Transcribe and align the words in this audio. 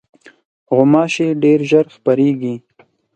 غوماشې 0.75 1.27
ډېر 1.43 1.59
ژر 1.69 1.85
خپرېږي. 1.95 2.55